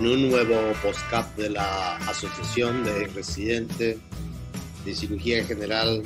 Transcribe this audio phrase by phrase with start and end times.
[0.00, 3.98] con un nuevo postcap de la Asociación de Residentes
[4.82, 6.02] de Cirugía General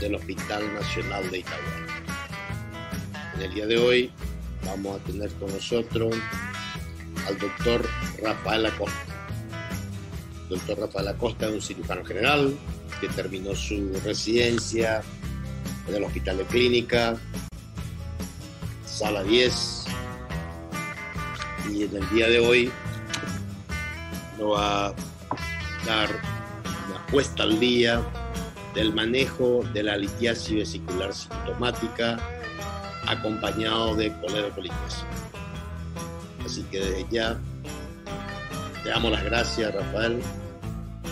[0.00, 1.62] del Hospital Nacional de Itagüí.
[3.36, 4.10] En el día de hoy
[4.66, 6.12] vamos a tener con nosotros
[7.28, 7.88] al doctor
[8.20, 9.30] Rafael Acosta.
[10.42, 12.58] El doctor Rafael Acosta es un cirujano general
[13.00, 15.02] que terminó su residencia
[15.86, 17.16] en el Hospital de Clínica,
[18.84, 19.84] sala 10,
[21.72, 22.72] y en el día de hoy
[24.56, 24.94] a
[25.86, 26.08] dar
[26.88, 28.00] una puesta al día
[28.74, 32.18] del manejo de la litiasis vesicular sintomática
[33.06, 35.04] acompañado de coledocolitis.
[36.44, 37.38] Así que desde ya
[38.82, 40.20] te damos las gracias, Rafael,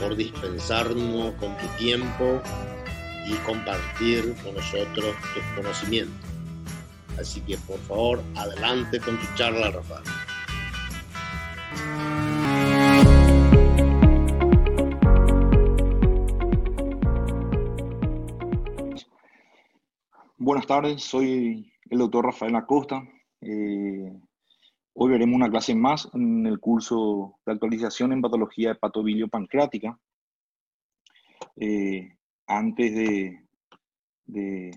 [0.01, 2.41] por dispensarnos con tu tiempo
[3.27, 6.17] y compartir con nosotros tus conocimientos.
[7.21, 10.05] Así que por favor, adelante con tu charla, Rafael.
[20.49, 23.07] Buenas tardes, soy el doctor Rafael Acosta.
[23.43, 24.11] Eh,
[24.95, 30.01] hoy veremos una clase más en el curso de actualización en patología hepatobilio-pancreática.
[31.55, 33.45] Eh, antes de,
[34.25, 34.71] de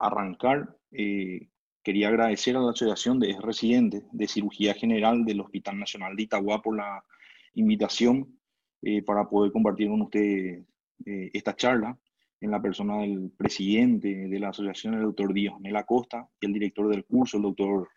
[0.00, 1.50] arrancar, eh,
[1.84, 6.60] quería agradecer a la Asociación de Residentes de Cirugía General del Hospital Nacional de Itagua
[6.60, 7.04] por la
[7.54, 8.40] invitación
[9.06, 10.66] para poder compartir con ustedes
[11.32, 11.96] esta charla
[12.40, 16.52] en la persona del presidente de la asociación, el doctor Díaz Mela Costa, y el
[16.52, 17.88] director del curso, el doctor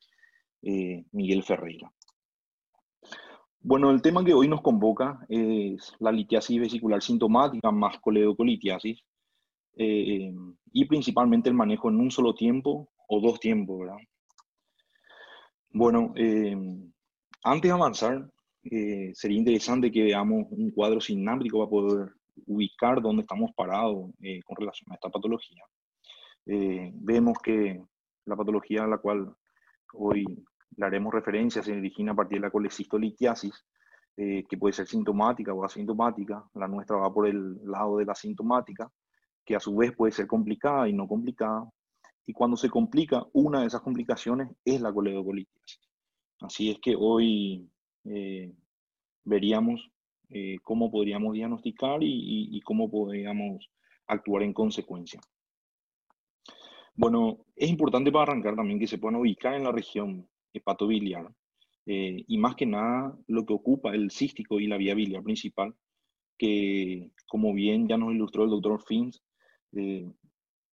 [0.62, 1.92] eh, Miguel Ferreira.
[3.62, 9.04] Bueno, el tema que hoy nos convoca es la litiasis vesicular sintomática más coledocolitiasis
[9.76, 10.34] eh,
[10.72, 13.98] y principalmente el manejo en un solo tiempo o dos tiempos, ¿verdad?
[15.72, 16.56] Bueno, eh,
[17.44, 18.30] antes de avanzar,
[18.62, 24.58] sería interesante que veamos un cuadro sináptico para poder ubicar dónde estamos parados eh, con
[24.58, 25.64] relación a esta patología.
[26.46, 27.82] Eh, vemos que
[28.26, 29.34] la patología a la cual
[29.94, 30.26] hoy
[30.76, 33.66] le haremos referencia se origina a partir de la colecistolitiasis,
[34.18, 36.44] eh, que puede ser sintomática o asintomática.
[36.54, 38.92] La nuestra va por el lado de la sintomática,
[39.46, 41.70] que a su vez puede ser complicada y no complicada.
[42.26, 45.80] Y cuando se complica, una de esas complicaciones es la coledocolitiasis.
[46.42, 47.70] Así es que hoy
[49.24, 49.92] veríamos
[50.32, 53.68] eh, cómo podríamos diagnosticar y, cómo podríamos
[54.08, 55.20] actuar en consecuencia.
[56.96, 61.32] Bueno, es importante para arrancar también que se puedan ubicar en la región hepatobiliar
[61.86, 65.74] eh, y más que nada lo que ocupa el cístico y la vía biliar principal,
[66.38, 69.24] que como bien ya nos ilustró el doctor Fins,
[69.74, 70.08] eh,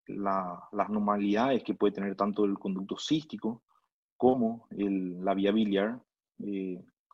[0.08, 3.62] las normalidades que puede tener tanto el conducto cístico
[4.16, 6.00] como la vía biliar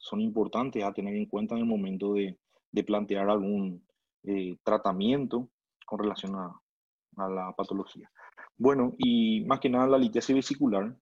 [0.03, 2.37] son importantes a tener en cuenta en el momento de,
[2.85, 3.87] plantear algún
[4.25, 5.49] eh, tratamiento
[5.87, 6.59] con relación a,
[7.17, 8.11] la patología.
[8.57, 10.97] Bueno, y más que nada la litiasis vesicular,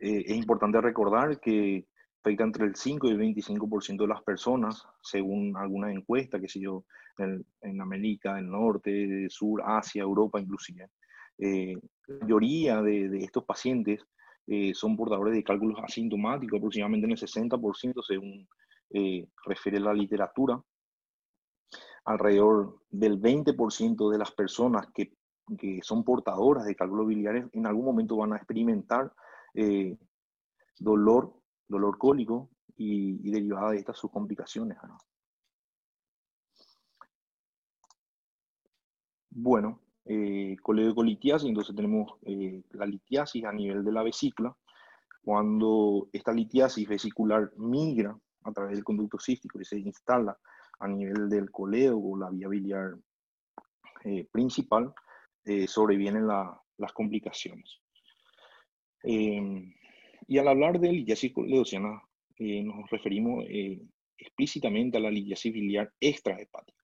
[0.00, 1.86] eh, es importante recordar que
[2.20, 6.60] afecta entre el 5 y el 25% de las personas, según alguna encuesta, que sé
[6.60, 6.84] yo,
[7.18, 10.88] en, América del Norte, Sur, Asia, Europa inclusive.
[11.38, 11.76] Eh,
[12.08, 14.04] la mayoría de, de, estos pacientes
[14.46, 18.48] eh, son portadores de cálculos asintomáticos, aproximadamente en el 60% según
[18.90, 20.60] eh, refiere la literatura.
[22.04, 25.14] Alrededor del 20% de las personas que,
[25.56, 29.12] que, son portadoras de cálculos biliares en algún momento van a experimentar
[29.54, 29.96] eh,
[30.78, 31.32] dolor,
[31.68, 34.76] dolor cólico y, y, derivada de estas sus complicaciones.
[39.30, 44.56] Bueno, eh, coledocolitiasis, entonces tenemos eh, la litiasis a nivel de la vesícula.
[45.22, 50.36] Cuando esta litiasis vesicular migra a través del conducto cístico y se instala
[50.80, 52.96] a nivel del coledo o la vía biliar
[54.04, 54.92] eh, principal,
[55.44, 57.78] eh, sobrevienen las complicaciones.
[59.04, 59.72] Em,
[60.26, 62.02] y al hablar de litiasis coledociana,
[62.38, 63.44] nos referimos
[64.18, 66.82] explícitamente a la litiasis biliar extrahepática,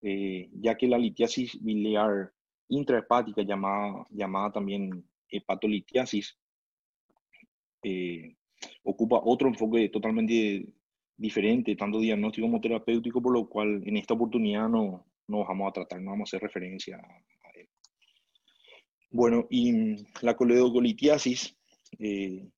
[0.00, 2.32] ya que la litiasis biliar
[2.68, 6.38] intrahepática llamada, llamada también hepatolitiasis,
[7.82, 8.34] eh,
[8.82, 10.66] ocupa otro enfoque totalmente
[11.16, 15.72] diferente, tanto diagnóstico como terapéutico, por lo cual en esta oportunidad no, no vamos a
[15.72, 17.68] tratar, no vamos a hacer referencia a él.
[19.10, 21.56] Bueno, y la coledocolitiasis
[21.98, 22.48] eh,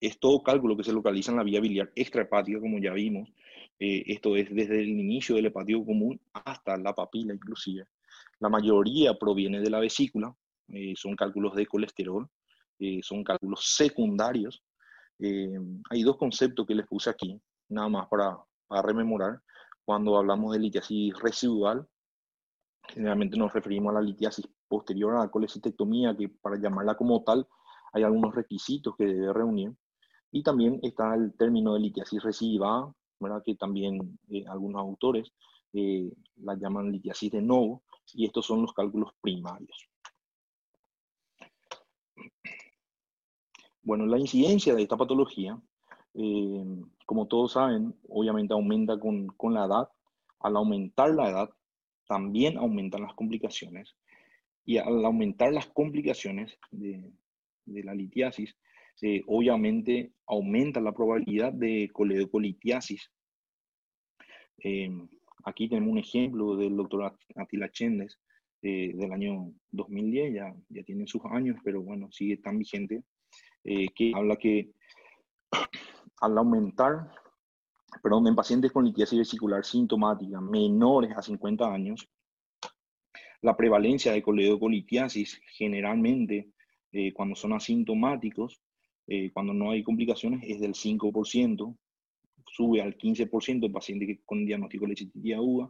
[0.00, 3.32] es todo cálculo que se localiza en la vía biliar extrahepática, como ya vimos.
[3.78, 7.86] Eh, esto es desde el inicio del hepático común hasta la papila inclusive.
[8.40, 10.34] La mayoría proviene de la vesícula,
[10.68, 12.28] eh, son cálculos de colesterol,
[12.78, 14.62] eh, son cálculos secundarios
[15.18, 18.36] hay dos conceptos que les puse aquí, nada más para,
[18.82, 19.40] rememorar.
[19.84, 21.86] Cuando hablamos de litiasis residual,
[22.88, 27.46] generalmente nos referimos a la litiasis posterior a la colecistectomía, que para llamarla como tal,
[27.92, 29.72] hay algunos requisitos que debe reunir.
[30.32, 33.42] Y también está el término de litiasis recidiva, ¿verdad?
[33.44, 35.32] que también eh, algunos autores
[35.72, 39.88] eh, la llaman litiasis de novo, y estos son los cálculos primarios.
[43.82, 45.60] Bueno, la incidencia de esta patología,
[46.14, 46.64] eh,
[47.06, 49.88] como todos saben, obviamente aumenta con, con la edad.
[50.40, 51.50] Al aumentar la edad,
[52.08, 53.94] también aumentan las complicaciones.
[54.64, 57.12] Y al aumentar las complicaciones de,
[57.64, 58.56] de la litiasis,
[59.02, 63.10] eh, obviamente aumenta la probabilidad de coledocolitiasis.
[64.64, 64.90] Eh,
[65.46, 68.18] aquí tenemos un ejemplo del doctor Atila Chendes
[68.60, 73.02] eh, del año 2010, ya, ya tiene sus años, pero bueno, sigue tan vigente,
[73.64, 74.70] que habla que
[76.20, 77.10] al aumentar,
[78.02, 82.08] perdón, en pacientes con litiasis vesicular sintomática menores a 50 años,
[83.42, 86.50] la prevalencia de coledocolitiasis generalmente
[86.92, 88.60] eh, cuando son asintomáticos,
[89.06, 91.76] eh, cuando no hay complicaciones, es del 5%,
[92.46, 95.68] sube al 15% en pacientes con diagnóstico de lechititis aguda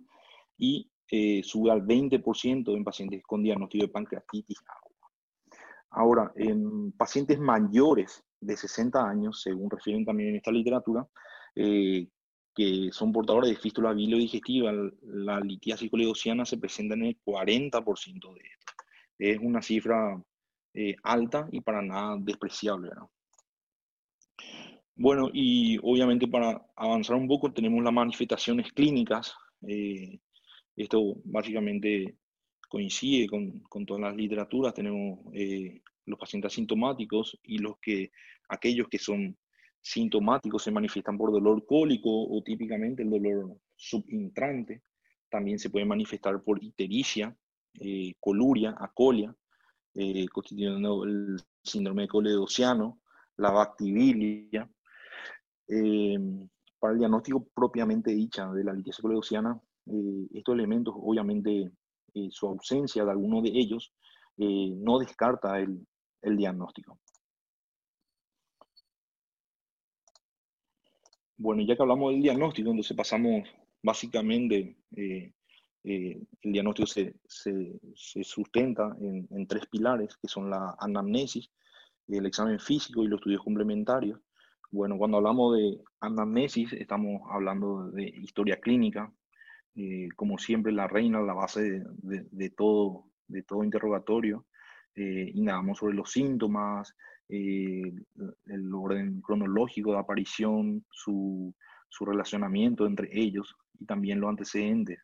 [0.59, 5.61] y eh, sube al 20% en pacientes con diagnóstico de pancreatitis aguda.
[5.91, 11.09] Ahora, en pacientes mayores de 60 años, según refieren también en esta literatura,
[12.57, 18.41] que son portadores de fístula bilodigestiva, la litiasis colegociana se presenta en el 40% de
[18.41, 18.73] esto.
[19.19, 20.19] Es una cifra
[20.73, 22.91] eh, alta y para nada despreciable.
[24.97, 29.35] Bueno, y obviamente para avanzar un poco tenemos las manifestaciones clínicas.
[29.67, 30.19] Eh,
[30.75, 32.17] esto básicamente
[32.69, 34.75] coincide con, con, todas las literaturas.
[34.75, 38.11] Tenemos eh, los pacientes asintomáticos y los que,
[38.49, 39.37] aquellos que son
[39.81, 44.83] sintomáticos se manifiestan por dolor cólico o típicamente el dolor subintrante.
[45.29, 47.37] También se puede manifestar por ictericia,
[48.19, 49.37] coluria, acolia
[49.99, 53.01] eh, constituyendo el síndrome de coledociano,
[53.39, 54.69] la bactibilia.
[55.69, 56.19] Eh,
[56.79, 61.71] para el diagnóstico propiamente dicha de la litiasis coledociana, eh, estos elementos, obviamente,
[62.31, 63.93] su ausencia de alguno de ellos,
[64.39, 65.87] no descarta el,
[66.23, 66.99] diagnóstico.
[71.37, 73.47] Bueno, ya que hablamos del diagnóstico, entonces pasamos
[73.83, 74.77] básicamente
[75.87, 81.49] eh, el diagnóstico se, se, sustenta en, en, tres pilares, que son la anamnesis,
[82.09, 84.19] el examen físico y los estudios complementarios.
[84.77, 89.11] Bueno, cuando hablamos de anamnesis, estamos hablando de historia clínica,
[89.75, 94.45] eh, como siempre la reina, la base de, de, todo, de todo interrogatorio.
[94.95, 96.95] Eh, indagamos sobre los síntomas,
[97.31, 97.91] eh,
[98.45, 101.55] el orden cronológico de aparición, su,
[101.89, 104.99] su relacionamiento entre ellos y también los antecedentes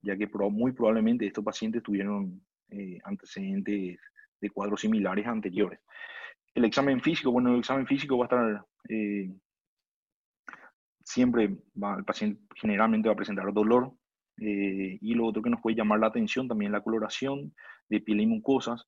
[0.00, 4.00] ya que muy probablemente estos pacientes tuvieron eh, antecedentes
[4.40, 5.78] de cuadros similares anteriores.
[6.54, 9.30] El examen físico, bueno, el examen físico va a estar, eh,
[11.04, 13.92] siempre el paciente generalmente va a presentar dolor,
[14.38, 17.54] eh, y lo otro que nos puede llamar la atención también la coloración
[17.88, 18.86] de piel y mucosas,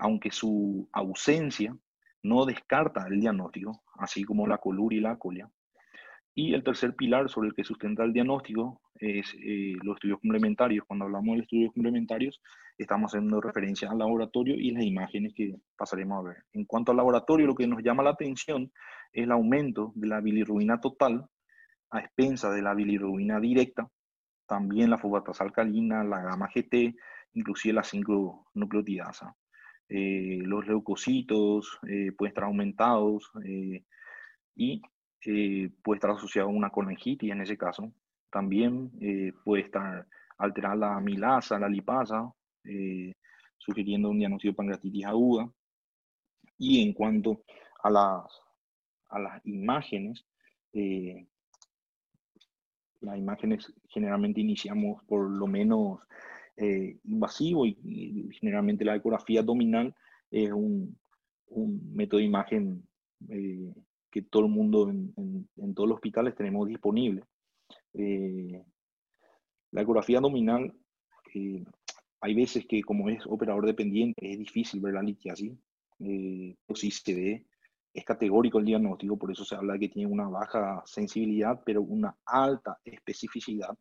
[0.00, 1.76] aunque su ausencia
[2.24, 5.48] no descarta el diagnóstico, así como la coluria y la colia.
[6.40, 10.84] Y el tercer pilar sobre el que sustenta el diagnóstico es eh, los estudios complementarios.
[10.86, 12.40] Cuando hablamos de estudios complementarios,
[12.78, 16.44] estamos haciendo referencia al laboratorio y las imágenes que pasaremos a ver.
[16.52, 18.70] En cuanto al laboratorio, lo que nos llama la atención
[19.12, 21.26] es el aumento de la bilirrubina total
[21.90, 23.90] a expensa de la bilirrubina directa,
[24.46, 26.94] también la fosfatasa alcalina, la gamma GT,
[27.32, 29.34] inclusive la 5-nucleotidasa.
[29.88, 33.28] Eh, los leucocitos eh, pueden estar aumentados
[34.54, 34.80] y
[35.22, 37.92] puede estar asociado a una colangitis en ese caso.
[38.30, 40.06] También eh, puede estar
[40.38, 42.32] alterada la amilasa, la lipasa,
[42.64, 43.14] eh,
[43.56, 45.50] sugiriendo un diagnóstico de pancreatitis aguda.
[46.58, 47.42] Y en cuanto
[47.82, 48.24] a las,
[49.08, 50.24] a las imágenes,
[50.72, 51.26] eh,
[53.00, 56.00] las imágenes generalmente iniciamos por lo menos
[57.04, 59.94] invasivo y, generalmente la ecografía abdominal
[60.28, 60.98] es un,
[61.50, 62.82] un método de imagen
[64.10, 67.22] que todo el mundo en, todos los hospitales tenemos disponible.
[67.94, 68.62] Eh,
[69.70, 70.72] la ecografía abdominal,
[71.34, 71.64] eh,
[72.20, 75.52] hay veces que como es operador dependiente es difícil ver la litiasis,
[76.00, 77.46] eh, o si se ve,
[77.92, 81.82] es categórico el diagnóstico, por eso se habla de que tiene una baja sensibilidad, pero
[81.82, 83.76] una alta especificidad.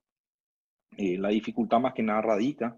[0.98, 2.78] la dificultad más que nada radica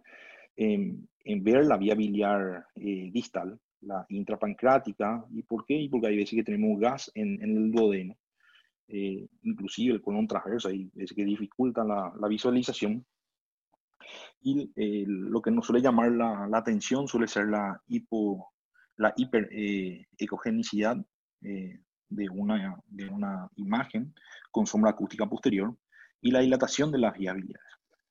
[0.55, 5.25] en, en ver la vía biliar distal, la intrapancrática.
[5.31, 5.87] ¿Y por qué?
[5.89, 8.15] Porque hay veces que tenemos gas en, en el duodeno,
[8.87, 13.05] eh, inclusive el colon transverso, hay veces que dificulta la, la visualización.
[14.41, 18.51] Y eh, lo que nos suele llamar la, la, atención suele ser la, hipo,
[18.97, 20.97] la hiperecogenicidad
[21.43, 24.13] eh, de, una, de una imagen
[24.51, 25.75] con sombra acústica posterior
[26.21, 27.67] y la dilatación de las viabilidades.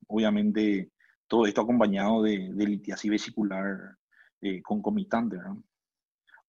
[0.06, 0.92] Obviamente,
[1.26, 3.97] todo esto acompañado de, de litiasis vesicular
[4.40, 5.36] eh, concomitante,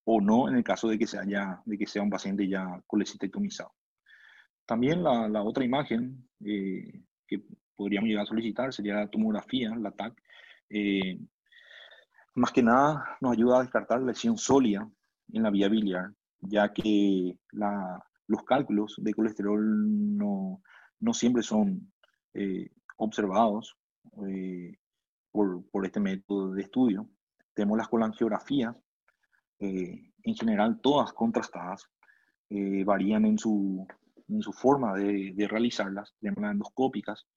[0.05, 2.81] o no en el caso de que, se haya, de que sea un paciente ya
[2.87, 3.71] colecistectomizado.
[4.65, 7.43] También la, la otra imagen eh, que
[7.75, 10.21] podríamos llegar a solicitar sería la tomografía, la TAC.
[10.69, 11.19] Eh,
[12.35, 14.89] más que nada nos ayuda a descartar lesión sólida
[15.31, 20.61] en la vía biliar, ya que la, los cálculos de colesterol no,
[20.99, 21.91] no siempre son
[22.33, 23.75] eh, observados
[24.27, 24.77] eh,
[25.31, 27.09] por, por, este método de estudio.
[27.59, 28.73] Tenemos las colangiografías,
[29.59, 31.89] eh, en general todas contrastadas,
[32.49, 33.85] eh, varían en su,
[34.29, 36.15] en su forma de, de, realizarlas.
[36.21, 37.27] Tenemos las endoscópicas,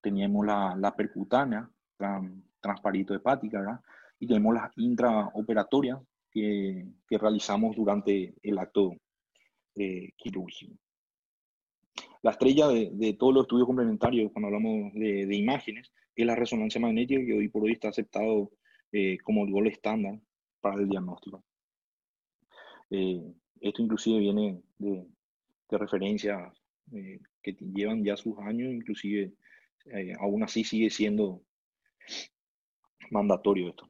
[0.00, 1.68] tenemos la, la percutánea,
[1.98, 2.22] la
[2.60, 3.80] transparito hepática, ¿verdad?
[4.20, 5.98] y tenemos las intraoperatorias
[6.30, 8.94] que, que realizamos durante el acto
[9.74, 10.76] eh, quirúrgico.
[12.22, 16.36] La estrella de, de, todos los estudios complementarios, cuando hablamos de, de, imágenes, es la
[16.36, 18.52] resonancia magnética, que hoy por hoy está aceptado
[18.98, 20.18] eh, como el gol estándar
[20.62, 21.44] para el diagnóstico.
[22.88, 23.20] Eh,
[23.60, 25.06] esto inclusive viene de,
[25.68, 26.50] de referencias
[26.92, 29.34] eh, que llevan ya sus años, inclusive
[30.18, 31.42] aún así sigue siendo
[33.10, 33.86] mandatorio esto.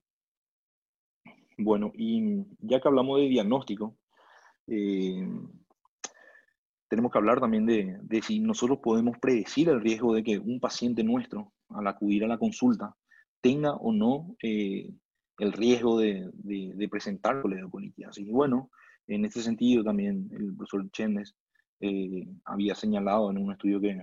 [1.56, 3.96] Bueno, y ya que hablamos de diagnóstico,
[6.88, 11.04] tenemos que hablar también de, si nosotros podemos predecir el riesgo de que un paciente
[11.04, 12.94] nuestro, al acudir a la consulta,
[13.46, 14.90] tenga o no eh,
[15.38, 18.26] el riesgo de, de, de presentar coledocolitiasis.
[18.26, 18.72] Y bueno,
[19.06, 21.36] en este sentido también el profesor Chendes
[21.78, 24.02] eh, había señalado en un estudio que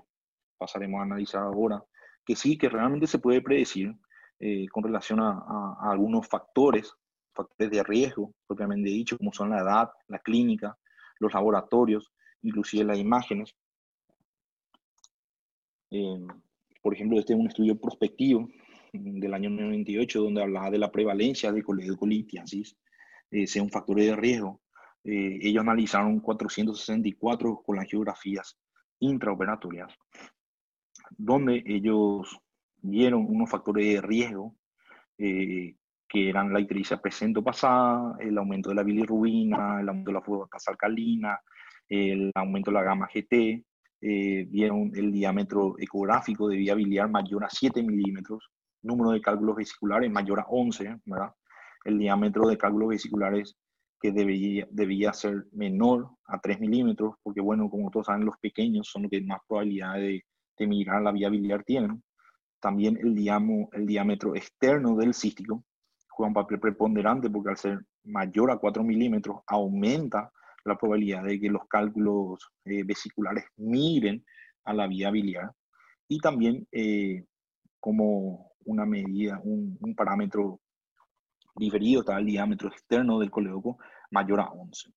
[0.58, 1.84] pasaremos a analizar ahora,
[2.26, 3.94] que sí, que realmente se puede predecir
[4.40, 6.94] eh, con relación a, algunos factores
[7.36, 10.78] factores de riesgo, propiamente dicho, como son la edad, la clínica,
[11.20, 13.56] los laboratorios, inclusive las imágenes.
[16.82, 18.48] Por ejemplo, este es un estudio prospectivo
[18.94, 22.78] del año 98 donde hablaba de la prevalencia de coledocolitiasis,
[23.32, 24.62] eh, sea un factor de riesgo.
[25.04, 28.58] Eh, ellos analizaron 464 colangiografías
[29.00, 29.94] intraoperatorias,
[31.18, 32.40] donde ellos
[32.82, 34.56] vieron unos factores de riesgo
[35.18, 35.76] eh,
[36.08, 40.14] que eran la ictericia presente o pasada, el aumento de la bilirrubina, el aumento de
[40.14, 41.40] la fosfatasa alcalina,
[41.90, 43.66] el aumento de la gamma GT,
[44.06, 48.52] eh, vieron el diámetro ecográfico de vía biliar mayor a 7 milímetros,
[48.84, 51.32] número de cálculos vesiculares mayor a 11, ¿verdad?
[51.86, 53.56] El diámetro de cálculos vesiculares
[54.00, 58.90] que debía, debía ser menor a 3 milímetros, porque bueno, como todos saben, los pequeños
[58.90, 60.24] son los que más probabilidad de,
[60.58, 62.04] de migrar a la vía biliar tienen.
[62.60, 65.64] También el, diamo, el diámetro externo del cístico,
[66.10, 70.32] juega un papel preponderante porque al ser mayor a 4 milímetros aumenta
[70.66, 74.24] la probabilidad de que los cálculos eh, vesiculares migren
[74.66, 75.52] a la vía biliar
[76.08, 77.26] y también eh,
[77.80, 80.60] como una medida, un, parámetro
[81.56, 83.78] diferido está diámetro externo del coledoco
[84.12, 84.94] mayor a 11.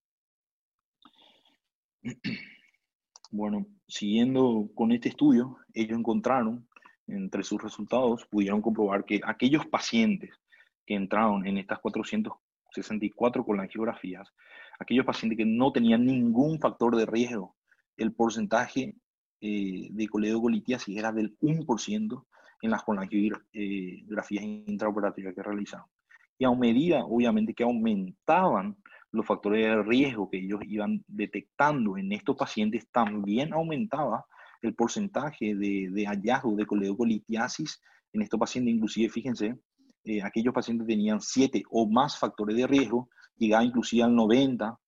[3.32, 6.68] Bueno, siguiendo con este estudio, ellos encontraron,
[7.08, 10.30] entre sus resultados, pudieron comprobar que aquellos pacientes
[10.86, 14.32] que entraron en estas 464 colangiografías,
[14.78, 17.56] aquellos pacientes que no tenían ningún factor de riesgo,
[17.96, 18.94] el porcentaje
[19.40, 22.24] eh, de coledocolitíasis era del 1%
[22.62, 25.86] en las colangiografías intraoperativas que realizaban.
[26.38, 28.76] Y a medida, obviamente, que aumentaban
[29.12, 34.26] los factores de riesgo que ellos iban detectando en estos pacientes, también aumentaba
[34.62, 37.80] el porcentaje de, de hallazgo de coledocolitiasis
[38.12, 38.74] en estos pacientes.
[38.74, 39.56] Inclusive, fíjense,
[40.04, 44.78] eh, aquellos pacientes tenían 7 o más factores de riesgo, llegaba inclusive al 90,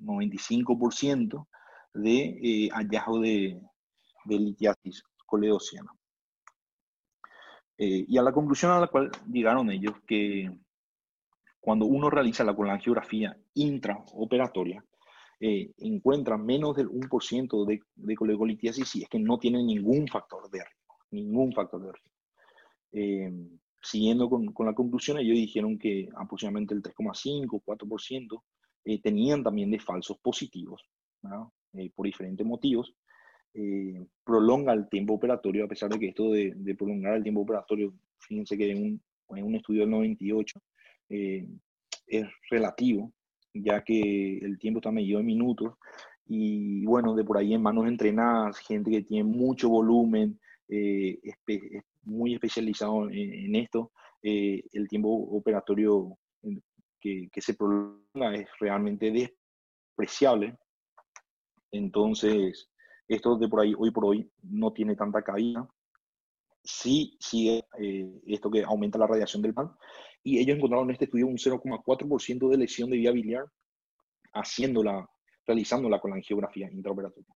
[0.00, 1.46] 95%
[1.94, 3.60] de eh, hallazgo de,
[4.24, 5.90] de litiasis coledociana.
[7.76, 10.50] Eh, y a la conclusión a la cual llegaron ellos, que
[11.60, 14.84] cuando uno realiza la colangiografía intraoperatoria,
[15.40, 20.48] eh, encuentra menos del 1% de, de colegolitiasis si es que no tiene ningún factor
[20.50, 22.14] de riesgo, ningún factor de riesgo.
[22.92, 23.32] Eh,
[23.82, 28.42] siguiendo con, con, la conclusión, ellos dijeron que aproximadamente el 3,5, 4%
[28.84, 30.82] eh, tenían también de falsos positivos,
[31.72, 32.94] eh, por diferentes motivos.
[33.54, 37.42] Eh, prolonga el tiempo operatorio, a pesar de que esto de, de prolongar el tiempo
[37.42, 39.02] operatorio, fíjense que en un,
[39.36, 40.60] en un, estudio del 98,
[41.10, 41.46] eh,
[42.06, 43.12] es relativo,
[43.52, 45.74] ya que el tiempo está medido en minutos
[46.26, 51.20] y bueno, de por ahí en manos entrenadas, gente que tiene mucho volumen, eh,
[52.02, 53.92] muy especializado en, esto,
[54.22, 56.16] eh, el tiempo operatorio
[57.00, 60.56] que, que, se prolonga es realmente despreciable.
[61.70, 62.70] Entonces,
[63.08, 65.68] esto de por ahí, hoy por hoy, no tiene tanta cabida.
[66.62, 69.72] Sí sigue eh, esto que aumenta la radiación del pan.
[70.22, 73.44] Y ellos encontraron en este estudio un 0,4% de lesión de vía biliar
[74.32, 75.08] haciéndola,
[75.46, 77.34] realizándola con la angiografía intraoperatoria.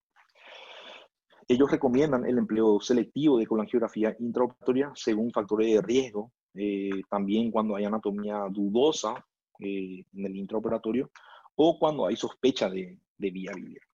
[1.47, 7.77] Ellos recomiendan el empleo selectivo de colangiografía intraoperatoria según factores de riesgo, eh, también cuando
[7.77, 9.25] hay anatomía dudosa
[9.61, 11.11] eh, en el intraoperatorio
[11.55, 13.88] o cuando hay sospecha de, de vía biliar.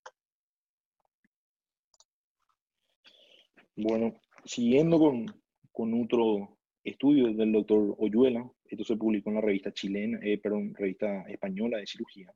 [3.77, 4.15] Bueno,
[4.45, 5.27] siguiendo con,
[5.73, 10.75] con, otro estudio del doctor Oyuela, esto se publicó en la revista chilena, eh, perdón,
[10.75, 12.33] revista española de cirugía,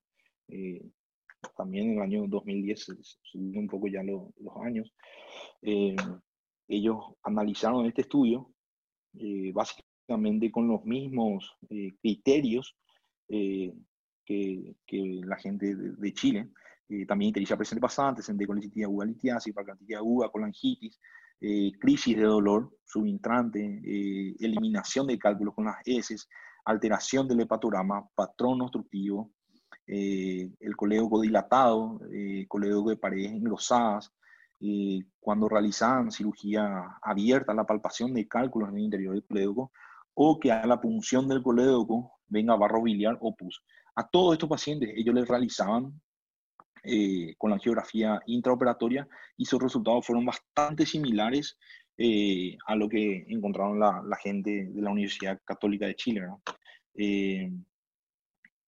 [0.49, 0.81] eh,
[1.57, 4.93] también en el año 2010, subiendo un poco ya los años,
[5.63, 5.97] eh,
[6.67, 8.51] ellos analizaron este estudio
[9.15, 12.77] eh, básicamente con los mismos eh, criterios
[13.29, 13.75] que,
[14.87, 16.49] que, la gente de, Chile,
[17.07, 20.99] también ictericia presente pasante, sendecolititis aguda, litiasis, pancreatitis aguda, colangitis,
[21.81, 23.81] crisis de dolor subintrante,
[24.41, 26.29] eliminación de cálculos con las heces,
[26.65, 29.31] alteración del hepatograma, patrón obstructivo,
[29.91, 34.13] eh, el colédoco dilatado, eh, colédoco de paredes engrosadas,
[34.61, 39.73] eh, cuando realizaban cirugía abierta, la palpación de cálculos en el interior del colédoco,
[40.13, 43.65] o que a la punción del colédoco venga barro biliar o pus.
[43.95, 45.99] A todos estos pacientes ellos les realizaban
[46.85, 51.59] eh, con la angiografía intraoperatoria y sus resultados fueron bastante similares
[52.67, 56.29] a lo que encontraron la, la, gente de la Universidad Católica de Chile.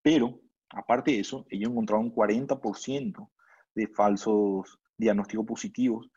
[0.02, 3.28] pero Aparte de eso, ellos encontraron un 40%
[3.74, 6.10] de falsos diagnósticos positivos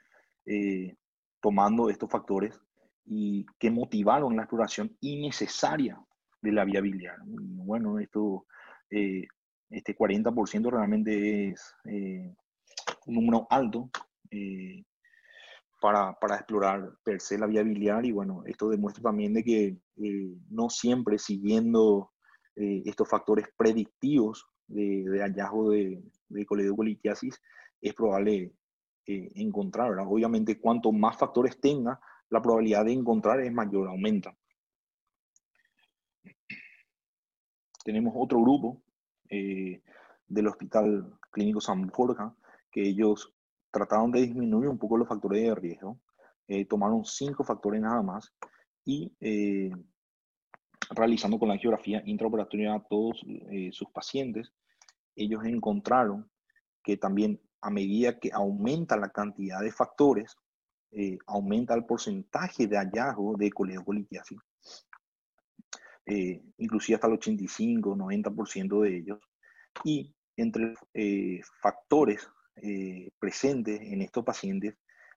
[0.46, 0.96] eh,
[1.42, 2.60] tomando estos factores
[3.06, 6.00] y que motivaron la exploración innecesaria
[6.42, 7.16] de la viabilidad.
[7.26, 8.46] bueno, esto,
[8.92, 9.26] eh,
[9.74, 12.34] este 40% realmente es eh,
[13.06, 13.90] un número alto
[15.80, 19.78] para, para, explorar per se la viabilidad y bueno, esto demuestra también de que
[20.50, 22.14] no siempre siguiendo
[22.56, 27.42] eh, estos factores predictivos de, hallazgo de, de coledocolitiasis,
[27.82, 28.54] es probable
[29.08, 29.92] eh, encontrar.
[30.00, 34.36] Obviamente, cuanto más factores tenga, la probabilidad de encontrar es mayor, aumenta.
[37.84, 38.83] Tenemos otro grupo
[39.34, 39.82] eh,
[40.28, 42.36] del Hospital Clínico San Borja,
[42.72, 43.34] que ellos
[43.72, 46.00] trataron de disminuir un poco los factores de riesgo.
[46.70, 48.32] tomaron cinco factores nada más
[48.86, 49.12] y
[50.90, 54.54] realizando con la geografía intraoperatoria a todos eh, sus pacientes,
[55.16, 56.30] ellos encontraron
[56.84, 60.36] que también a medida que aumenta la cantidad de factores,
[60.92, 64.38] eh, aumenta el porcentaje de hallazgo de coledocolitiasis,
[66.06, 69.20] eh, inclusive hasta el 85, 90% de ellos.
[69.84, 70.76] Y entre
[71.62, 72.28] factores
[73.20, 74.76] presentes en estos pacientes,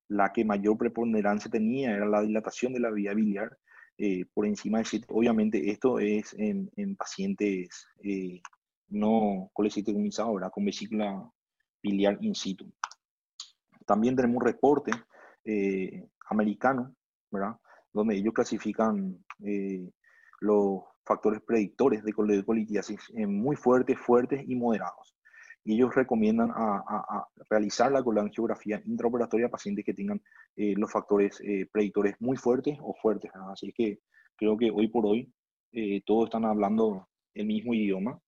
[0.09, 3.59] la que mayor preponderancia tenía era la dilatación de la vía biliar
[3.99, 8.40] eh, por encima de Obviamente esto es en, pacientes eh,
[8.88, 10.40] no colecitomizados.
[10.53, 11.31] Con vesícula
[11.83, 12.70] biliar in situ.
[13.87, 14.92] También tenemos un reporte
[15.44, 16.94] eh, americano,
[17.31, 17.57] ¿verdad?
[17.92, 19.25] Donde ellos clasifican
[20.40, 25.16] los factores predictores de colitiasis en muy fuertes, fuertes y moderados
[25.66, 30.22] y ellos recomiendan a, realizar la colangiografía intraoperatoria a pacientes que tengan
[30.55, 33.33] eh, los factores eh, predictores muy fuertes o fuertes.
[33.53, 33.99] Así que
[34.37, 35.29] creo que hoy por hoy
[35.72, 38.20] eh, todos están hablando el mismo idioma.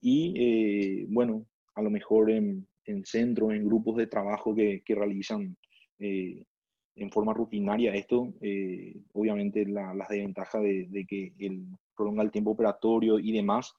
[0.00, 2.66] Y bueno, a lo mejor en,
[3.04, 5.56] centros, en grupos de trabajo que, realizan
[6.96, 8.32] en forma rutinaria esto,
[9.12, 13.74] obviamente las desventajas de, de, que el, prolonga el tiempo operatorio y demás,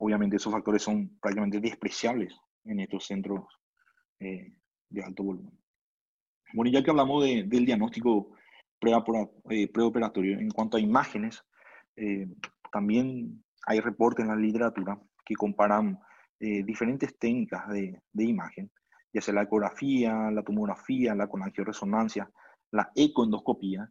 [0.00, 2.34] obviamente esos factores son prácticamente despreciables
[2.64, 3.44] en estos centros
[4.18, 4.52] eh,
[4.88, 5.52] de alto volumen.
[6.52, 8.32] Bueno, ya que hablamos del diagnóstico
[9.50, 11.44] eh, preoperatorio, en cuanto a imágenes,
[11.96, 12.26] eh,
[12.72, 15.98] también hay reportes en la literatura que comparan
[16.40, 18.70] diferentes técnicas de, imagen,
[19.12, 22.30] ya sea la ecografía, la tomografía, la resonancia,
[22.70, 23.90] la ecoendoscopía,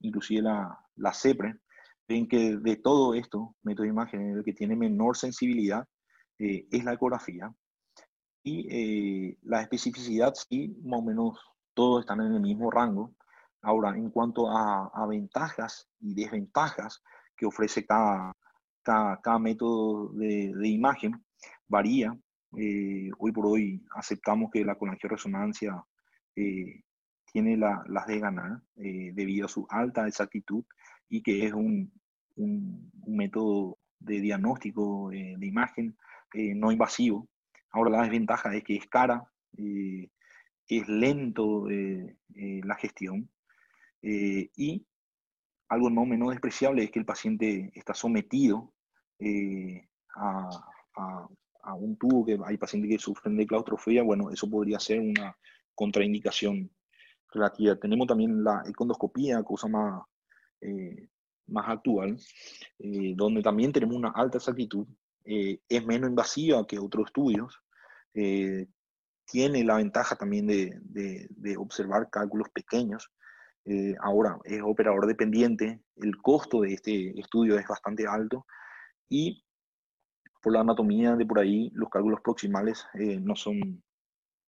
[0.00, 1.60] inclusive la, la CEPRE,
[2.08, 5.86] ven que de todo esto, método de imagen, el que tiene menor sensibilidad
[6.38, 7.52] eh, es la ecografía.
[8.42, 11.38] Y eh, la especificidad, sí, más o menos
[11.74, 13.14] todos están en el mismo rango.
[13.62, 17.02] Ahora, en cuanto a, ventajas y desventajas
[17.36, 18.32] que ofrece cada,
[18.84, 21.24] cada, método de, imagen,
[21.66, 22.16] varía.
[22.56, 25.84] Eh, hoy por hoy aceptamos que la colangioresonancia
[26.34, 26.82] eh,
[27.32, 30.64] tiene las de ganar eh, debido a su alta exactitud
[31.08, 31.92] y que es un,
[32.36, 35.96] un, método de diagnóstico de imagen
[36.34, 37.28] no invasivo.
[37.70, 39.24] Ahora la desventaja es que es cara,
[39.56, 43.30] es lento la gestión
[44.08, 44.86] eh, y
[45.68, 48.72] algo no menos despreciable es que el paciente está sometido
[49.18, 50.48] eh, a,
[51.74, 55.36] un tubo, que hay pacientes que sufren de claustrofobia, bueno, eso podría ser una
[55.74, 56.70] contraindicación
[57.32, 57.76] relativa.
[57.76, 60.02] Tenemos también la econdoscopía, cosa más,
[60.60, 61.08] eh,
[61.48, 62.18] más actual,
[62.78, 64.86] donde también tenemos una alta exactitud,
[65.24, 67.60] es menos invasiva que otros estudios,
[68.12, 70.78] tiene la ventaja también de,
[71.30, 73.10] de observar cálculos pequeños,
[73.68, 78.46] eh, ahora es operador dependiente, el costo de este estudio es bastante alto
[79.08, 79.44] y
[80.46, 83.82] por la anatomía de por ahí los cálculos proximales eh, no son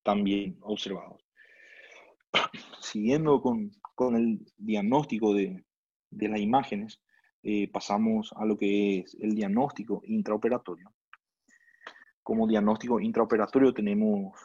[0.04, 1.20] tan bien observados.
[2.78, 5.64] Siguiendo con, con el diagnóstico de,
[6.10, 7.00] de las imágenes,
[7.42, 10.94] eh, pasamos a lo que es el diagnóstico intraoperatorio.
[12.22, 14.38] Como diagnóstico intraoperatorio tenemos,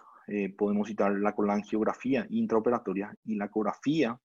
[0.58, 4.20] podemos citar la colangiografía intraoperatoria y la ecografía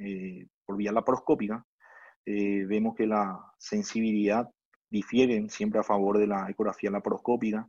[0.00, 1.64] eh, por vía laparoscópica,
[2.26, 4.48] eh, vemos que la sensibilidad
[4.92, 7.68] difiere siempre a favor de la ecografía laparoscópica.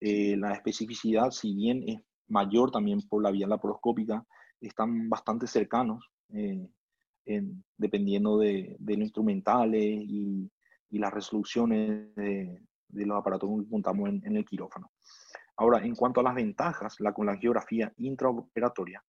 [0.00, 4.24] Eh, la especificidad, si bien es mayor también por la vía laparoscópica,
[4.60, 6.08] están bastante cercanos,
[7.76, 10.50] dependiendo de, los instrumentales y,
[10.90, 14.90] las resoluciones de, los aparatos que montamos en, en, el quirófano.
[15.56, 19.02] Ahora, en cuanto a las ventajas, la colangiografía intraoperatoria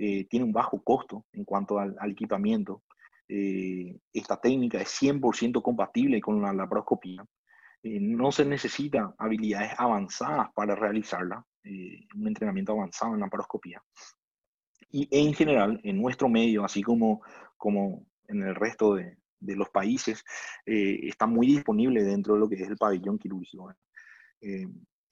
[0.00, 2.84] eh, tiene un bajo costo en cuanto al, equipamiento.
[3.28, 7.24] Eh, esta técnica es 100% compatible con la laparoscopía.
[7.82, 11.44] Eh, no se necesita habilidades avanzadas para realizarla,
[12.14, 13.82] un entrenamiento avanzado en laparoscopía.
[14.90, 17.20] Y en general, en nuestro medio, así como,
[17.58, 20.24] como en el resto de, de los países,
[20.64, 23.70] está muy disponible dentro de lo que es el pabellón quirúrgico.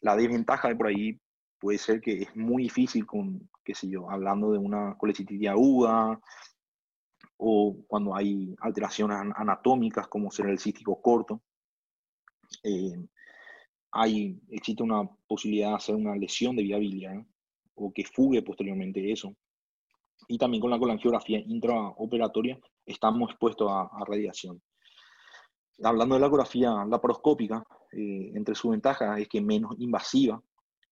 [0.01, 1.21] la desventaja de por ahí
[1.59, 6.19] puede ser que es muy difícil con, qué sé yo, hablando de una colecitis aguda
[7.39, 11.43] o cuando hay alteraciones anatómicas como ser el cístico corto.
[12.63, 12.97] Eh,
[13.93, 17.25] hay, existe una posibilidad de hacer una lesión de vía biliar
[17.75, 19.35] o que fugue posteriormente eso.
[20.29, 24.63] Y también con la colangiografía intraoperatoria estamos expuestos a, radiación.
[25.83, 30.43] Hablando de la ecografía laparoscópica, eh, entre sus ventajas es que es menos invasiva,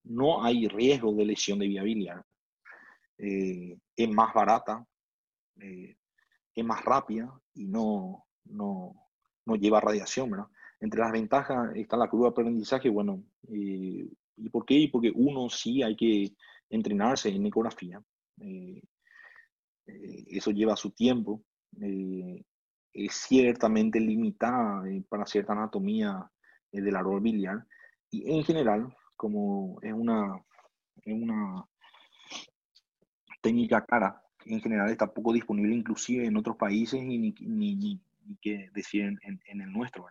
[0.04, 2.24] no hay riesgo de lesión de vía biliar.
[3.18, 4.86] Eh, es más barata,
[5.60, 5.96] eh,
[6.54, 8.94] es más rápida y no, no,
[9.58, 10.46] lleva radiación.
[10.80, 12.88] Entre las ventajas está la curva de aprendizaje.
[12.88, 14.88] Bueno, eh, ¿y por qué?
[14.92, 16.34] Porque uno sí hay que
[16.70, 18.02] entrenarse en ecografía.
[19.86, 21.42] eso lleva su tiempo.
[22.92, 26.30] es ciertamente limitada para cierta anatomía
[26.70, 27.66] del árbol biliar.
[28.10, 30.40] Y en general, como es una,
[31.06, 31.64] una
[33.40, 38.00] técnica cara, en general está poco disponible inclusive en otros países y ni, ni, ni,
[38.40, 40.06] que decir en, en, el nuestro.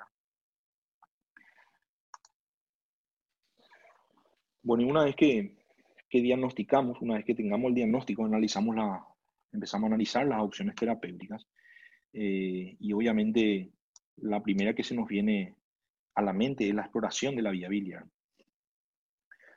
[4.62, 5.56] Bueno, y una vez que,
[6.10, 9.06] que, diagnosticamos, una vez que tengamos el diagnóstico, analizamos la,
[9.52, 11.48] empezamos a analizar las opciones terapéuticas.
[12.14, 13.72] Eh, y obviamente
[14.18, 15.56] la primera que se nos viene
[16.16, 18.06] a la mente es la exploración de la vía biliar.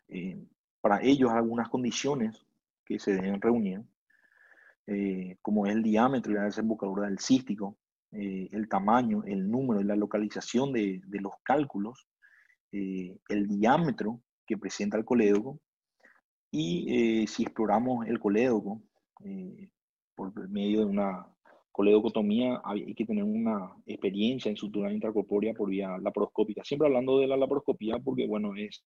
[0.08, 0.38] Eh,
[0.80, 2.46] para ellos algunas condiciones
[2.84, 3.82] que se deben reunir,
[4.86, 7.76] eh, como es el diámetro y la desembocadura del cístico,
[8.12, 12.06] eh, el tamaño, el número la localización de, de los cálculos,
[12.72, 15.60] el diámetro que presenta el colédoco
[16.50, 18.82] y si exploramos el colédoco
[20.14, 21.26] por medio de una
[21.76, 26.64] coledocotomía hay que tener una experiencia en sutura intracorpórea por vía laparoscópica.
[26.64, 28.82] Siempre hablando de la laparoscopía porque, bueno, es